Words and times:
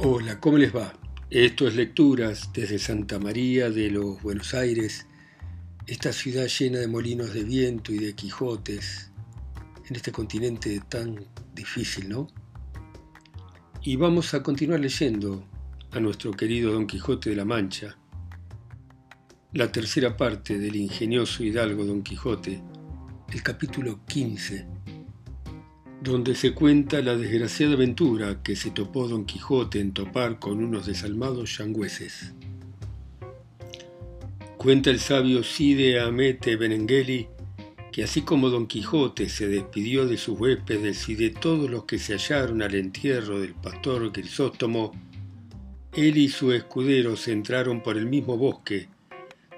Hola, 0.00 0.38
¿cómo 0.38 0.58
les 0.58 0.72
va? 0.72 0.92
Esto 1.28 1.66
es 1.66 1.74
Lecturas 1.74 2.50
desde 2.52 2.78
Santa 2.78 3.18
María 3.18 3.68
de 3.68 3.90
los 3.90 4.22
Buenos 4.22 4.54
Aires, 4.54 5.08
esta 5.88 6.12
ciudad 6.12 6.46
llena 6.46 6.78
de 6.78 6.86
molinos 6.86 7.34
de 7.34 7.42
viento 7.42 7.92
y 7.92 7.98
de 7.98 8.14
Quijotes, 8.14 9.10
en 9.88 9.96
este 9.96 10.12
continente 10.12 10.80
tan 10.88 11.26
difícil, 11.52 12.08
¿no? 12.08 12.28
Y 13.82 13.96
vamos 13.96 14.34
a 14.34 14.42
continuar 14.44 14.78
leyendo 14.78 15.44
a 15.90 15.98
nuestro 15.98 16.30
querido 16.30 16.72
Don 16.74 16.86
Quijote 16.86 17.30
de 17.30 17.36
la 17.36 17.44
Mancha, 17.44 17.98
la 19.52 19.72
tercera 19.72 20.16
parte 20.16 20.60
del 20.60 20.76
ingenioso 20.76 21.42
hidalgo 21.42 21.84
Don 21.84 22.04
Quijote, 22.04 22.62
el 23.32 23.42
capítulo 23.42 24.04
15 24.06 24.64
donde 26.00 26.34
se 26.34 26.52
cuenta 26.54 27.02
la 27.02 27.16
desgraciada 27.16 27.74
aventura 27.74 28.42
que 28.42 28.56
se 28.56 28.70
topó 28.70 29.08
Don 29.08 29.24
Quijote 29.24 29.80
en 29.80 29.92
topar 29.92 30.38
con 30.38 30.62
unos 30.62 30.86
desalmados 30.86 31.58
yangüeses. 31.58 32.34
Cuenta 34.56 34.90
el 34.90 35.00
sabio 35.00 35.42
Cide 35.42 36.00
Amete 36.00 36.56
Benengeli 36.56 37.28
que 37.98 38.04
así 38.04 38.22
como 38.22 38.48
Don 38.48 38.68
Quijote 38.68 39.28
se 39.28 39.48
despidió 39.48 40.06
de 40.06 40.18
sus 40.18 40.38
huéspedes 40.38 41.08
y 41.08 41.16
de 41.16 41.30
todos 41.30 41.68
los 41.68 41.84
que 41.84 41.98
se 41.98 42.12
hallaron 42.12 42.62
al 42.62 42.76
entierro 42.76 43.40
del 43.40 43.54
pastor 43.54 44.12
Grisóstomo, 44.12 44.92
él 45.94 46.16
y 46.16 46.28
su 46.28 46.52
escudero 46.52 47.16
se 47.16 47.32
entraron 47.32 47.82
por 47.82 47.96
el 47.96 48.06
mismo 48.06 48.36
bosque, 48.36 48.88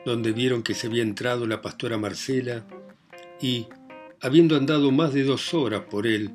donde 0.07 0.33
vieron 0.33 0.63
que 0.63 0.73
se 0.73 0.87
había 0.87 1.03
entrado 1.03 1.47
la 1.47 1.61
pastora 1.61 1.99
Marcela, 1.99 2.65
y, 3.43 3.67
habiendo 4.23 4.57
andado 4.57 4.91
más 4.91 5.13
de 5.13 5.25
dos 5.25 5.53
horas 5.53 5.83
por 5.91 6.07
él, 6.07 6.31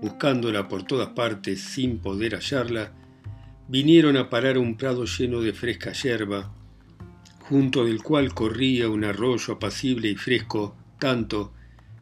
buscándola 0.00 0.68
por 0.68 0.84
todas 0.84 1.08
partes 1.08 1.60
sin 1.60 1.98
poder 1.98 2.34
hallarla, 2.34 2.92
vinieron 3.68 4.16
a 4.16 4.30
parar 4.30 4.56
a 4.56 4.60
un 4.60 4.76
prado 4.76 5.04
lleno 5.04 5.40
de 5.40 5.52
fresca 5.52 5.92
yerba, 5.92 6.52
junto 7.40 7.84
del 7.84 8.02
cual 8.02 8.34
corría 8.34 8.88
un 8.88 9.04
arroyo 9.04 9.54
apacible 9.54 10.08
y 10.08 10.16
fresco, 10.16 10.76
tanto 10.98 11.52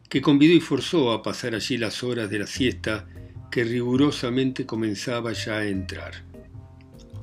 que 0.09 0.21
convidó 0.21 0.53
y 0.53 0.59
forzó 0.59 1.11
a 1.11 1.21
pasar 1.21 1.55
allí 1.55 1.77
las 1.77 2.03
horas 2.03 2.29
de 2.29 2.39
la 2.39 2.47
siesta 2.47 3.07
que 3.51 3.63
rigurosamente 3.63 4.65
comenzaba 4.65 5.33
ya 5.33 5.57
a 5.57 5.67
entrar. 5.67 6.23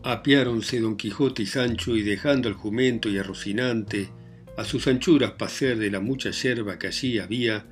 Apiáronse 0.03 0.81
don 0.81 0.97
Quijote 0.97 1.42
y 1.42 1.47
Sancho 1.47 1.97
y 1.97 2.03
dejando 2.03 2.48
al 2.48 2.55
jumento 2.55 3.09
y 3.09 3.19
a 3.19 3.22
Rocinante 3.22 4.11
a 4.56 4.64
sus 4.64 4.86
anchuras 4.86 5.33
pacer 5.33 5.78
de 5.78 5.91
la 5.91 6.00
mucha 6.00 6.31
yerba 6.31 6.78
que 6.78 6.86
allí 6.86 7.19
había, 7.19 7.66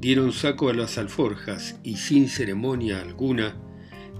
dieron 0.00 0.32
saco 0.32 0.68
a 0.68 0.74
las 0.74 0.98
alforjas 0.98 1.78
y 1.82 1.96
sin 1.96 2.28
ceremonia 2.28 3.00
alguna, 3.00 3.56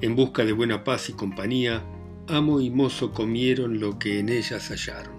en 0.01 0.17
busca 0.17 0.45
de 0.45 0.53
buena 0.53 0.85
paz 0.85 1.09
y 1.09 1.13
compañía, 1.13 1.85
amo 2.29 2.61
y 2.61 2.71
mozo 2.71 3.13
comieron 3.13 3.81
lo 3.81 3.99
que 3.99 4.19
en 4.19 4.29
ellas 4.29 4.71
hallaron. 4.71 5.15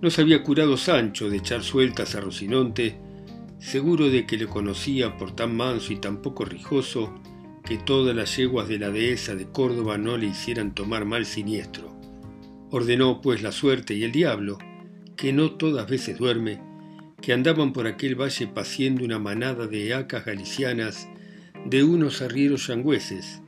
No 0.00 0.10
se 0.10 0.20
había 0.22 0.42
curado 0.44 0.76
Sancho 0.76 1.28
de 1.28 1.38
echar 1.38 1.62
sueltas 1.62 2.14
a 2.14 2.20
Rocinante, 2.20 3.00
seguro 3.58 4.08
de 4.10 4.26
que 4.26 4.36
le 4.36 4.46
conocía 4.46 5.16
por 5.16 5.34
tan 5.34 5.56
manso 5.56 5.92
y 5.92 5.96
tan 5.96 6.22
poco 6.22 6.44
rijoso 6.44 7.14
que 7.64 7.78
todas 7.78 8.14
las 8.14 8.36
yeguas 8.36 8.68
de 8.68 8.78
la 8.78 8.90
dehesa 8.90 9.34
de 9.34 9.50
Córdoba 9.50 9.98
no 9.98 10.16
le 10.16 10.26
hicieran 10.26 10.74
tomar 10.74 11.04
mal 11.04 11.26
siniestro. 11.26 11.98
Ordenó 12.70 13.20
pues 13.20 13.42
la 13.42 13.50
suerte 13.50 13.94
y 13.94 14.04
el 14.04 14.12
diablo, 14.12 14.58
que 15.16 15.32
no 15.32 15.52
todas 15.52 15.88
veces 15.88 16.16
duerme, 16.16 16.62
que 17.20 17.32
andaban 17.32 17.72
por 17.72 17.86
aquel 17.86 18.14
valle 18.14 18.46
paciendo 18.46 19.04
una 19.04 19.18
manada 19.18 19.66
de 19.66 19.92
acas 19.94 20.24
galicianas 20.24 21.08
de 21.64 21.82
unos 21.82 22.22
arrieros 22.22 22.68
yangüeses, 22.68 23.42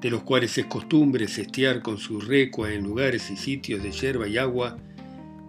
de 0.00 0.10
los 0.10 0.22
cuales 0.22 0.58
es 0.58 0.66
costumbre 0.66 1.28
cestear 1.28 1.82
con 1.82 1.98
su 1.98 2.20
recua 2.20 2.72
en 2.72 2.82
lugares 2.82 3.30
y 3.30 3.36
sitios 3.36 3.82
de 3.82 3.92
yerba 3.92 4.28
y 4.28 4.38
agua, 4.38 4.76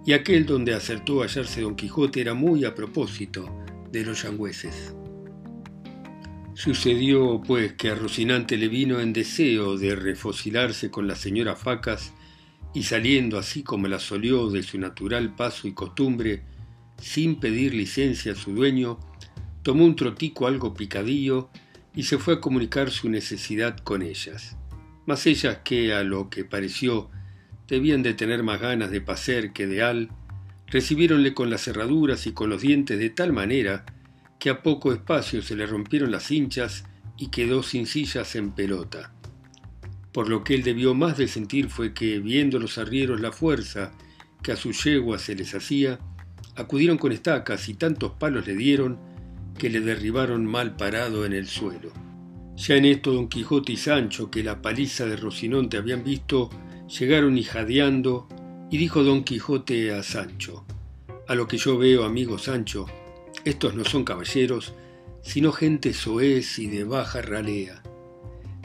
y 0.05 0.13
aquel 0.13 0.45
donde 0.45 0.73
acertó 0.73 1.21
hallarse 1.21 1.61
don 1.61 1.75
Quijote 1.75 2.21
era 2.21 2.33
muy 2.33 2.63
a 2.63 2.73
propósito 2.73 3.49
de 3.91 4.05
los 4.05 4.23
yangüeses. 4.23 4.93
Sucedió, 6.53 7.41
pues, 7.45 7.73
que 7.73 7.89
a 7.89 7.95
Rocinante 7.95 8.57
le 8.57 8.67
vino 8.67 8.99
en 8.99 9.13
deseo 9.13 9.77
de 9.77 9.95
refocilarse 9.95 10.89
con 10.89 11.07
la 11.07 11.15
señora 11.15 11.55
Facas, 11.55 12.13
y 12.73 12.83
saliendo 12.83 13.37
así 13.37 13.63
como 13.63 13.87
la 13.87 13.99
solió 13.99 14.49
de 14.49 14.63
su 14.63 14.79
natural 14.79 15.35
paso 15.35 15.67
y 15.67 15.73
costumbre, 15.73 16.43
sin 17.01 17.39
pedir 17.39 17.73
licencia 17.73 18.33
a 18.33 18.35
su 18.35 18.53
dueño, 18.53 18.99
tomó 19.63 19.85
un 19.85 19.95
trotico 19.95 20.47
algo 20.47 20.73
picadillo 20.73 21.49
y 21.95 22.03
se 22.03 22.17
fue 22.17 22.35
a 22.35 22.41
comunicar 22.41 22.91
su 22.91 23.09
necesidad 23.09 23.77
con 23.77 24.01
ellas. 24.01 24.57
Mas 25.05 25.25
ellas 25.25 25.59
que 25.63 25.93
a 25.93 26.03
lo 26.03 26.29
que 26.29 26.45
pareció 26.45 27.09
debían 27.67 28.03
de 28.03 28.13
tener 28.13 28.43
más 28.43 28.61
ganas 28.61 28.91
de 28.91 29.01
pacer 29.01 29.51
que 29.53 29.67
de 29.67 29.83
al, 29.83 30.09
recibiéronle 30.67 31.33
con 31.33 31.49
las 31.49 31.63
cerraduras 31.63 32.27
y 32.27 32.33
con 32.33 32.49
los 32.49 32.61
dientes 32.61 32.99
de 32.99 33.09
tal 33.09 33.33
manera 33.33 33.85
que 34.39 34.49
a 34.49 34.61
poco 34.61 34.93
espacio 34.93 35.41
se 35.41 35.55
le 35.55 35.65
rompieron 35.65 36.11
las 36.11 36.31
hinchas 36.31 36.85
y 37.17 37.29
quedó 37.29 37.63
sin 37.63 37.87
sillas 37.87 38.35
en 38.35 38.51
pelota. 38.51 39.13
Por 40.11 40.29
lo 40.29 40.43
que 40.43 40.55
él 40.55 40.63
debió 40.63 40.93
más 40.93 41.17
de 41.17 41.27
sentir 41.27 41.69
fue 41.69 41.93
que, 41.93 42.19
viendo 42.19 42.59
los 42.59 42.77
arrieros 42.77 43.19
la 43.19 43.31
fuerza 43.31 43.91
que 44.43 44.51
a 44.51 44.55
su 44.55 44.71
yegua 44.71 45.19
se 45.19 45.35
les 45.35 45.53
hacía, 45.53 45.99
acudieron 46.57 46.97
con 46.97 47.11
estacas 47.11 47.69
y 47.69 47.75
tantos 47.75 48.13
palos 48.13 48.47
le 48.47 48.55
dieron 48.55 48.99
que 49.57 49.69
le 49.69 49.79
derribaron 49.79 50.45
mal 50.45 50.75
parado 50.75 51.25
en 51.25 51.33
el 51.33 51.47
suelo. 51.47 51.91
Ya 52.55 52.75
en 52.75 52.85
esto 52.85 53.13
don 53.13 53.29
Quijote 53.29 53.73
y 53.73 53.77
Sancho, 53.77 54.31
que 54.31 54.43
la 54.43 54.61
paliza 54.61 55.05
de 55.05 55.15
Rocinante 55.15 55.77
habían 55.77 56.03
visto, 56.03 56.49
llegaron 56.87 57.37
y 57.37 57.45
y 58.69 58.77
dijo 58.77 59.03
don 59.03 59.23
Quijote 59.23 59.93
a 59.93 60.01
Sancho, 60.01 60.65
A 61.27 61.35
lo 61.35 61.47
que 61.47 61.57
yo 61.57 61.77
veo, 61.77 62.03
amigo 62.03 62.37
Sancho, 62.39 62.87
estos 63.45 63.75
no 63.75 63.85
son 63.85 64.03
caballeros, 64.03 64.73
sino 65.21 65.51
gente 65.51 65.93
soez 65.93 66.57
y 66.57 66.67
de 66.67 66.83
baja 66.83 67.21
ralea. 67.21 67.83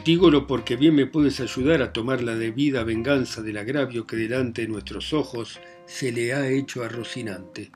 Dígolo 0.05 0.47
porque 0.47 0.77
bien 0.77 0.95
me 0.95 1.07
puedes 1.07 1.41
ayudar 1.41 1.83
a 1.83 1.93
tomar 1.93 2.23
la 2.23 2.35
debida 2.35 2.83
venganza 2.83 3.43
del 3.43 3.59
agravio 3.59 4.07
que 4.07 4.17
delante 4.17 4.63
de 4.63 4.69
nuestros 4.69 5.13
ojos 5.13 5.61
se 5.87 6.11
le 6.13 6.33
ha 6.33 6.49
hecho 6.49 6.83
a 6.83 6.89
Rocinante. 6.89 7.71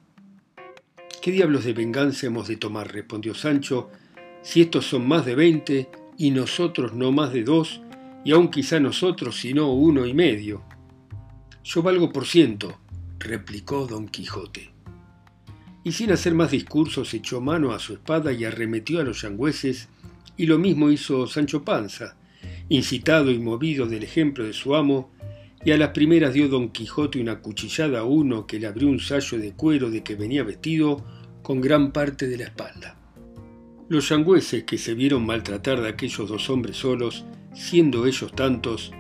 ¿Qué 1.27 1.33
diablos 1.33 1.65
de 1.65 1.73
venganza 1.73 2.29
hemos 2.29 2.47
de 2.47 2.57
tomar? 2.57 2.93
respondió 2.93 3.35
Sancho, 3.35 3.91
si 4.43 4.61
estos 4.61 4.87
son 4.87 5.09
más 5.09 5.27
de 5.27 5.35
veinte 5.35 5.89
y 6.17 6.31
nosotros 6.31 6.95
no 6.95 7.11
más 7.11 7.33
de 7.33 7.43
dos, 7.43 7.81
y 8.25 8.31
aun 8.31 8.49
quizá 8.49 8.79
nosotros 8.79 9.35
sino 9.35 9.73
uno 9.73 10.07
y 10.07 10.15
medio. 10.15 10.63
Yo 11.65 11.83
valgo 11.83 12.13
por 12.13 12.27
ciento, 12.27 12.79
replicó 13.19 13.89
don 13.89 14.07
Quijote. 14.07 14.71
Y 15.83 15.91
sin 15.91 16.13
hacer 16.13 16.33
más 16.33 16.53
discursos 16.53 17.13
echó 17.13 17.41
mano 17.41 17.73
a 17.73 17.81
su 17.81 17.95
espada 17.95 18.33
y 18.33 18.45
arremetió 18.45 19.01
a 19.01 19.03
los 19.03 19.23
yangüeses, 19.23 19.89
y 20.37 20.47
lo 20.47 20.61
mismo 20.61 20.93
hizo 20.93 21.27
Sancho 21.27 21.65
Panza, 21.65 22.15
incitado 22.69 23.33
y 23.33 23.41
movido 23.41 23.87
del 23.87 24.05
ejemplo 24.05 24.45
de 24.45 24.53
su 24.53 24.77
amo, 24.77 25.11
y 25.67 25.73
a 25.73 25.77
las 25.77 25.89
primeras 25.89 26.33
dio 26.33 26.47
don 26.47 26.69
Quijote 26.69 27.21
una 27.21 27.41
cuchillada 27.41 27.99
a 27.99 28.05
uno 28.05 28.47
que 28.47 28.61
le 28.61 28.69
abrió 28.69 28.87
un 28.89 29.01
sayo 29.01 29.37
de 29.37 29.53
cuero 29.53 29.91
de 29.91 30.05
que 30.05 30.15
venía 30.15 30.45
vestido 30.45 31.05
con 31.43 31.61
gran 31.61 31.91
parte 31.91 32.29
de 32.29 32.37
la 32.37 32.45
espalda. 32.45 32.97
Los 33.89 34.09
yangüeses 34.09 34.63
que 34.63 34.79
se 34.79 34.95
vieron 34.95 35.27
maltratar 35.27 35.81
de 35.81 35.89
aquellos 35.89 36.29
dos 36.29 36.49
hombres 36.51 36.77
solos, 36.77 37.25
siendo 37.53 38.07
ellos 38.07 38.31
tantos, 38.31 38.93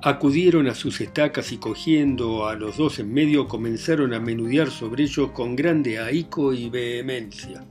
acudieron 0.00 0.68
a 0.68 0.76
sus 0.76 1.00
estacas 1.00 1.50
y 1.50 1.56
cogiendo 1.56 2.46
a 2.46 2.54
los 2.54 2.76
dos 2.76 3.00
en 3.00 3.12
medio 3.12 3.48
comenzaron 3.48 4.14
a 4.14 4.20
menudear 4.20 4.70
sobre 4.70 5.02
ellos 5.02 5.32
con 5.32 5.56
grande 5.56 5.98
ahíco 5.98 6.52
y 6.52 6.70
vehemencia. 6.70 7.66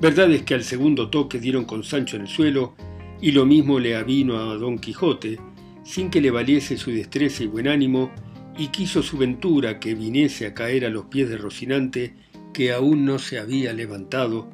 Verdad 0.00 0.30
es 0.30 0.42
que 0.42 0.54
al 0.54 0.62
segundo 0.62 1.10
toque 1.10 1.40
dieron 1.40 1.64
con 1.64 1.82
Sancho 1.82 2.14
en 2.14 2.22
el 2.22 2.28
suelo, 2.28 2.76
y 3.20 3.32
lo 3.32 3.46
mismo 3.46 3.80
le 3.80 3.96
avino 3.96 4.38
a 4.38 4.54
don 4.56 4.78
Quijote, 4.78 5.40
sin 5.84 6.10
que 6.10 6.20
le 6.20 6.30
valiese 6.30 6.76
su 6.76 6.90
destreza 6.90 7.42
y 7.42 7.46
buen 7.46 7.68
ánimo, 7.68 8.10
y 8.56 8.68
quiso 8.68 9.02
su 9.02 9.16
ventura 9.16 9.80
que 9.80 9.94
viniese 9.94 10.46
a 10.46 10.54
caer 10.54 10.84
a 10.84 10.90
los 10.90 11.06
pies 11.06 11.28
de 11.28 11.38
Rocinante, 11.38 12.14
que 12.52 12.72
aún 12.72 13.04
no 13.04 13.18
se 13.18 13.38
había 13.38 13.72
levantado, 13.72 14.50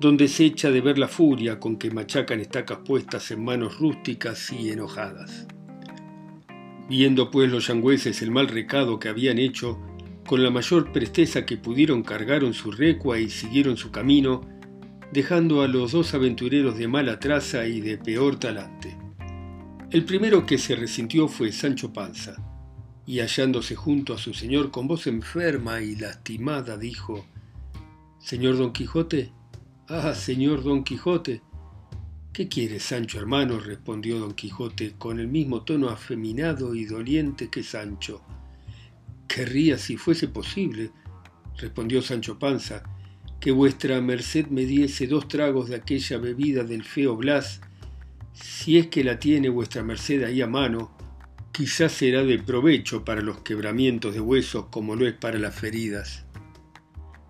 donde 0.00 0.28
se 0.28 0.44
echa 0.44 0.70
de 0.70 0.80
ver 0.80 0.98
la 0.98 1.08
furia 1.08 1.60
con 1.60 1.76
que 1.76 1.90
machacan 1.90 2.40
estacas 2.40 2.78
puestas 2.84 3.30
en 3.30 3.44
manos 3.44 3.78
rústicas 3.78 4.52
y 4.52 4.70
enojadas. 4.70 5.46
Viendo 6.88 7.30
pues 7.30 7.50
los 7.50 7.68
yangüeses 7.68 8.20
el 8.20 8.30
mal 8.30 8.48
recado 8.48 8.98
que 8.98 9.08
habían 9.08 9.38
hecho, 9.38 9.78
con 10.26 10.42
la 10.42 10.50
mayor 10.50 10.92
presteza 10.92 11.46
que 11.46 11.56
pudieron 11.56 12.02
cargaron 12.02 12.54
su 12.54 12.72
recua 12.72 13.18
y 13.18 13.30
siguieron 13.30 13.76
su 13.76 13.90
camino, 13.90 14.42
dejando 15.12 15.62
a 15.62 15.68
los 15.68 15.92
dos 15.92 16.12
aventureros 16.14 16.76
de 16.76 16.88
mala 16.88 17.20
traza 17.20 17.66
y 17.66 17.80
de 17.80 17.98
peor 17.98 18.38
talante. 18.38 19.03
El 19.94 20.04
primero 20.04 20.44
que 20.44 20.58
se 20.58 20.74
resintió 20.74 21.28
fue 21.28 21.52
Sancho 21.52 21.92
Panza, 21.92 22.34
y 23.06 23.20
hallándose 23.20 23.76
junto 23.76 24.12
a 24.12 24.18
su 24.18 24.34
señor 24.34 24.72
con 24.72 24.88
voz 24.88 25.06
enferma 25.06 25.82
y 25.82 25.94
lastimada, 25.94 26.76
dijo, 26.76 27.24
Señor 28.18 28.56
Don 28.56 28.72
Quijote, 28.72 29.30
ah, 29.86 30.12
señor 30.16 30.64
Don 30.64 30.82
Quijote, 30.82 31.42
¿Qué 32.32 32.48
quieres, 32.48 32.82
Sancho 32.82 33.20
hermano? 33.20 33.60
respondió 33.60 34.18
don 34.18 34.34
Quijote 34.34 34.94
con 34.98 35.20
el 35.20 35.28
mismo 35.28 35.62
tono 35.62 35.88
afeminado 35.88 36.74
y 36.74 36.86
doliente 36.86 37.48
que 37.48 37.62
Sancho. 37.62 38.20
Querría, 39.28 39.78
si 39.78 39.96
fuese 39.96 40.26
posible, 40.26 40.90
respondió 41.56 42.02
Sancho 42.02 42.36
Panza, 42.40 42.82
que 43.38 43.52
vuestra 43.52 44.00
merced 44.00 44.48
me 44.48 44.64
diese 44.66 45.06
dos 45.06 45.28
tragos 45.28 45.68
de 45.68 45.76
aquella 45.76 46.18
bebida 46.18 46.64
del 46.64 46.82
feo 46.82 47.14
Blas, 47.14 47.60
si 48.34 48.78
es 48.78 48.88
que 48.88 49.04
la 49.04 49.18
tiene 49.18 49.48
vuestra 49.48 49.82
merced 49.82 50.22
ahí 50.24 50.42
a 50.42 50.46
mano, 50.46 50.90
quizás 51.52 51.92
será 51.92 52.24
de 52.24 52.38
provecho 52.40 53.04
para 53.04 53.22
los 53.22 53.38
quebramientos 53.38 54.12
de 54.12 54.20
huesos 54.20 54.66
como 54.70 54.96
lo 54.96 55.06
es 55.06 55.14
para 55.14 55.38
las 55.38 55.54
feridas. 55.54 56.26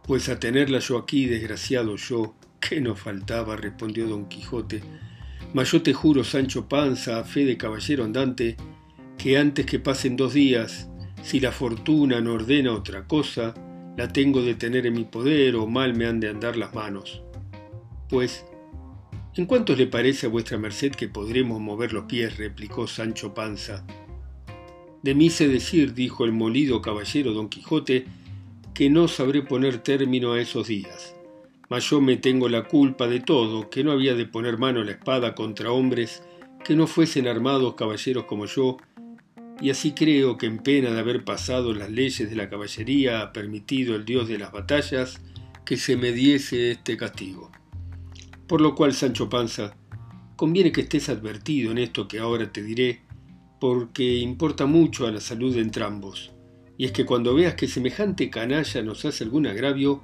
Pues 0.06 0.28
a 0.28 0.40
tenerla 0.40 0.78
yo 0.78 0.98
aquí, 0.98 1.26
desgraciado 1.26 1.96
yo, 1.96 2.34
¿qué 2.58 2.80
nos 2.80 2.98
faltaba? 2.98 3.56
respondió 3.56 4.08
don 4.08 4.26
Quijote. 4.28 4.82
Mas 5.52 5.70
yo 5.70 5.82
te 5.82 5.92
juro, 5.92 6.24
Sancho 6.24 6.68
Panza, 6.68 7.18
a 7.18 7.24
fe 7.24 7.44
de 7.44 7.58
caballero 7.58 8.02
andante, 8.02 8.56
que 9.18 9.38
antes 9.38 9.66
que 9.66 9.78
pasen 9.78 10.16
dos 10.16 10.32
días, 10.32 10.88
si 11.22 11.38
la 11.38 11.52
fortuna 11.52 12.20
no 12.20 12.32
ordena 12.32 12.72
otra 12.72 13.06
cosa, 13.06 13.54
la 13.96 14.08
tengo 14.08 14.42
de 14.42 14.54
tener 14.54 14.86
en 14.86 14.94
mi 14.94 15.04
poder 15.04 15.54
o 15.56 15.66
mal 15.66 15.94
me 15.94 16.06
han 16.06 16.18
de 16.18 16.30
andar 16.30 16.56
las 16.56 16.74
manos. 16.74 17.22
Pues, 18.08 18.44
¿en 19.36 19.46
cuánto 19.46 19.74
le 19.74 19.86
parece 19.86 20.26
a 20.26 20.30
vuestra 20.30 20.58
merced 20.58 20.92
que 20.92 21.08
podremos 21.08 21.60
mover 21.60 21.92
los 21.92 22.04
pies? 22.04 22.36
replicó 22.36 22.86
Sancho 22.86 23.34
Panza. 23.34 23.84
De 25.02 25.14
mí 25.14 25.30
sé 25.30 25.48
decir, 25.48 25.94
dijo 25.94 26.24
el 26.24 26.32
molido 26.32 26.80
caballero 26.80 27.32
don 27.32 27.48
Quijote, 27.48 28.06
que 28.72 28.90
no 28.90 29.08
sabré 29.08 29.42
poner 29.42 29.78
término 29.78 30.32
a 30.32 30.40
esos 30.40 30.68
días. 30.68 31.14
Mas 31.68 31.88
yo 31.90 32.00
me 32.00 32.16
tengo 32.16 32.48
la 32.48 32.64
culpa 32.64 33.06
de 33.06 33.20
todo, 33.20 33.70
que 33.70 33.84
no 33.84 33.92
había 33.92 34.14
de 34.14 34.26
poner 34.26 34.58
mano 34.58 34.80
a 34.80 34.84
la 34.84 34.92
espada 34.92 35.34
contra 35.34 35.72
hombres 35.72 36.22
que 36.64 36.74
no 36.74 36.86
fuesen 36.86 37.28
armados 37.28 37.74
caballeros 37.74 38.24
como 38.24 38.46
yo, 38.46 38.78
y 39.60 39.70
así 39.70 39.92
creo 39.92 40.36
que 40.36 40.46
en 40.46 40.58
pena 40.58 40.90
de 40.90 40.98
haber 40.98 41.24
pasado 41.24 41.74
las 41.74 41.90
leyes 41.90 42.28
de 42.28 42.36
la 42.36 42.48
caballería 42.48 43.20
ha 43.20 43.32
permitido 43.32 43.94
el 43.94 44.04
Dios 44.04 44.28
de 44.28 44.38
las 44.38 44.50
batallas 44.50 45.20
que 45.64 45.76
se 45.76 45.96
me 45.96 46.12
diese 46.12 46.72
este 46.72 46.96
castigo. 46.96 47.52
Por 48.46 48.60
lo 48.60 48.74
cual, 48.74 48.92
Sancho 48.92 49.28
Panza, 49.28 49.76
conviene 50.36 50.72
que 50.72 50.82
estés 50.82 51.08
advertido 51.08 51.72
en 51.72 51.78
esto 51.78 52.06
que 52.08 52.18
ahora 52.18 52.52
te 52.52 52.62
diré, 52.62 53.02
porque 53.60 54.18
importa 54.18 54.66
mucho 54.66 55.06
a 55.06 55.10
la 55.10 55.20
salud 55.20 55.54
de 55.54 55.62
entrambos. 55.62 56.32
Y 56.76 56.84
es 56.84 56.92
que 56.92 57.06
cuando 57.06 57.34
veas 57.34 57.54
que 57.54 57.68
semejante 57.68 58.28
canalla 58.28 58.82
nos 58.82 59.04
hace 59.04 59.24
algún 59.24 59.46
agravio, 59.46 60.02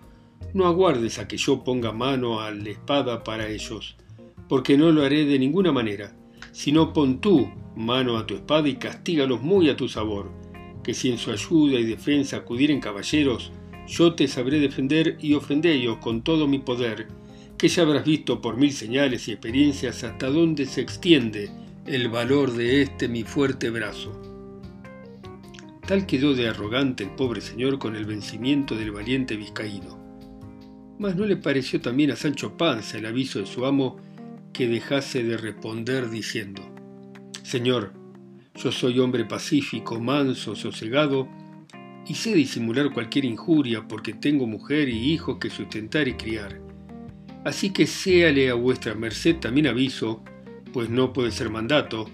no 0.54 0.66
aguardes 0.66 1.18
a 1.18 1.28
que 1.28 1.36
yo 1.36 1.64
ponga 1.64 1.92
mano 1.92 2.40
a 2.40 2.50
la 2.50 2.70
espada 2.70 3.22
para 3.24 3.48
ellos, 3.48 3.96
porque 4.48 4.78
no 4.78 4.90
lo 4.90 5.02
haré 5.02 5.24
de 5.26 5.38
ninguna 5.38 5.72
manera, 5.72 6.16
sino 6.52 6.92
pon 6.92 7.20
tú 7.20 7.50
mano 7.76 8.16
a 8.16 8.26
tu 8.26 8.34
espada 8.34 8.68
y 8.68 8.76
castígalos 8.76 9.42
muy 9.42 9.68
a 9.68 9.76
tu 9.76 9.88
sabor, 9.88 10.30
que 10.82 10.94
si 10.94 11.10
en 11.10 11.18
su 11.18 11.30
ayuda 11.30 11.78
y 11.78 11.84
defensa 11.84 12.38
acudieren 12.38 12.80
caballeros, 12.80 13.52
yo 13.86 14.14
te 14.14 14.28
sabré 14.28 14.60
defender 14.60 15.18
y 15.20 15.34
ofendellos 15.34 15.98
con 15.98 16.22
todo 16.22 16.46
mi 16.46 16.58
poder, 16.58 17.08
que 17.60 17.68
ya 17.68 17.82
habrás 17.82 18.06
visto 18.06 18.40
por 18.40 18.56
mil 18.56 18.72
señales 18.72 19.28
y 19.28 19.32
experiencias 19.32 20.02
hasta 20.02 20.30
dónde 20.30 20.64
se 20.64 20.80
extiende 20.80 21.50
el 21.84 22.08
valor 22.08 22.54
de 22.54 22.80
este 22.80 23.06
mi 23.06 23.22
fuerte 23.22 23.68
brazo. 23.68 24.18
Tal 25.86 26.06
quedó 26.06 26.32
de 26.32 26.48
arrogante 26.48 27.04
el 27.04 27.10
pobre 27.10 27.42
señor 27.42 27.78
con 27.78 27.96
el 27.96 28.06
vencimiento 28.06 28.76
del 28.76 28.92
valiente 28.92 29.36
vizcaíno. 29.36 29.98
Mas 30.98 31.16
no 31.16 31.26
le 31.26 31.36
pareció 31.36 31.82
también 31.82 32.12
a 32.12 32.16
Sancho 32.16 32.56
Panza 32.56 32.96
el 32.96 33.04
aviso 33.04 33.40
de 33.40 33.46
su 33.46 33.66
amo 33.66 33.98
que 34.54 34.66
dejase 34.66 35.22
de 35.22 35.36
responder 35.36 36.08
diciendo, 36.08 36.62
Señor, 37.42 37.92
yo 38.54 38.72
soy 38.72 39.00
hombre 39.00 39.26
pacífico, 39.26 40.00
manso, 40.00 40.56
sosegado, 40.56 41.28
y 42.08 42.14
sé 42.14 42.34
disimular 42.34 42.90
cualquier 42.90 43.26
injuria 43.26 43.86
porque 43.86 44.14
tengo 44.14 44.46
mujer 44.46 44.88
y 44.88 45.12
hijos 45.12 45.36
que 45.38 45.50
sustentar 45.50 46.08
y 46.08 46.14
criar. 46.14 46.69
Así 47.44 47.70
que 47.70 47.86
séale 47.86 48.50
a 48.50 48.54
vuestra 48.54 48.94
merced 48.94 49.36
también 49.36 49.66
aviso 49.66 50.22
pues 50.72 50.88
no 50.88 51.12
puede 51.12 51.32
ser 51.32 51.50
mandato, 51.50 52.08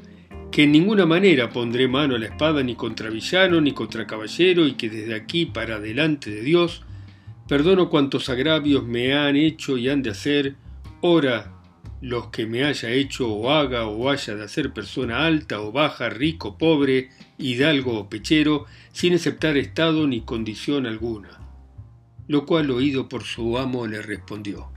que 0.51 0.63
en 0.63 0.73
ninguna 0.73 1.05
manera 1.05 1.51
pondré 1.51 1.89
mano 1.89 2.15
a 2.15 2.19
la 2.19 2.27
espada 2.27 2.63
ni 2.63 2.75
contra 2.75 3.11
villano 3.11 3.61
ni 3.61 3.73
contra 3.73 4.07
caballero 4.07 4.67
y 4.67 4.73
que 4.73 4.89
desde 4.89 5.15
aquí 5.15 5.47
para 5.47 5.79
delante 5.79 6.31
de 6.31 6.43
Dios 6.43 6.83
perdono 7.49 7.91
cuantos 7.91 8.29
agravios 8.29 8.85
me 8.85 9.15
han 9.15 9.37
hecho 9.37 9.77
y 9.77 9.89
han 9.89 10.03
de 10.03 10.11
hacer, 10.11 10.57
ora 11.01 11.53
los 12.01 12.29
que 12.29 12.47
me 12.47 12.65
haya 12.65 12.91
hecho 12.91 13.33
o 13.33 13.51
haga 13.51 13.87
o 13.87 14.11
haya 14.11 14.35
de 14.35 14.45
hacer 14.45 14.73
persona 14.73 15.27
alta 15.27 15.61
o 15.61 15.73
baja, 15.73 16.09
rico, 16.09 16.59
pobre, 16.59 17.11
hidalgo 17.39 17.99
o 17.99 18.09
pechero, 18.09 18.67
sin 18.93 19.15
aceptar 19.15 19.57
estado 19.57 20.07
ni 20.07 20.21
condición 20.23 20.87
alguna. 20.87 21.41
Lo 22.29 22.45
cual 22.45 22.71
oído 22.71 23.09
por 23.09 23.23
su 23.23 23.57
amo 23.59 23.87
le 23.87 24.03
respondió. 24.03 24.76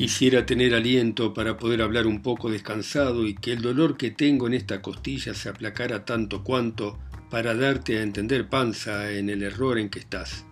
Quisiera 0.00 0.46
tener 0.46 0.74
aliento 0.74 1.34
para 1.34 1.58
poder 1.58 1.82
hablar 1.82 2.06
un 2.06 2.22
poco 2.22 2.50
descansado 2.50 3.26
y 3.26 3.34
que 3.34 3.52
el 3.52 3.60
dolor 3.60 3.98
que 3.98 4.10
tengo 4.10 4.46
en 4.46 4.54
esta 4.54 4.80
costilla 4.80 5.34
se 5.34 5.50
aplacara 5.50 6.06
tanto 6.06 6.42
cuanto 6.42 6.98
para 7.28 7.54
darte 7.54 7.98
a 7.98 8.02
entender, 8.02 8.48
panza, 8.48 9.12
en 9.12 9.28
el 9.28 9.42
error 9.42 9.78
en 9.78 9.90
que 9.90 9.98
estás. 9.98 10.46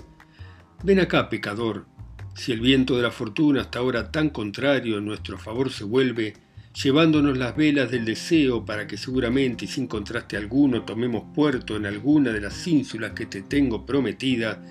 Ven 0.84 1.00
acá, 1.00 1.30
pecador, 1.30 1.86
si 2.34 2.52
el 2.52 2.60
viento 2.60 2.94
de 2.94 3.02
la 3.04 3.10
fortuna 3.10 3.62
hasta 3.62 3.78
ahora 3.78 4.12
tan 4.12 4.28
contrario 4.28 4.98
en 4.98 5.06
nuestro 5.06 5.38
favor 5.38 5.72
se 5.72 5.84
vuelve, 5.84 6.34
llevándonos 6.74 7.38
las 7.38 7.56
velas 7.56 7.90
del 7.90 8.04
deseo 8.04 8.66
para 8.66 8.86
que 8.86 8.98
seguramente 8.98 9.64
y 9.64 9.68
sin 9.68 9.86
contraste 9.86 10.36
alguno 10.36 10.82
tomemos 10.82 11.24
puerto 11.34 11.74
en 11.74 11.86
alguna 11.86 12.32
de 12.32 12.42
las 12.42 12.66
ínsulas 12.66 13.12
que 13.12 13.24
te 13.24 13.40
tengo 13.40 13.86
prometida, 13.86 14.62